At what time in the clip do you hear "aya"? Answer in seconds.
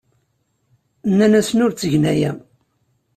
2.11-2.31